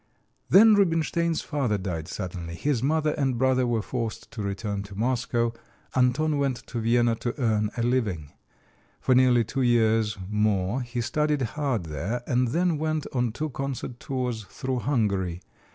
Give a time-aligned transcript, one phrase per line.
[0.49, 2.55] Then Rubinstein's father died suddenly.
[2.55, 5.53] His mother and brother were forced to return to Moscow.
[5.93, 8.31] Anton went to Vienna to earn a living.
[8.99, 13.99] For nearly two years more he studied hard there, and then went on two concert
[13.99, 15.39] tours through Hungary.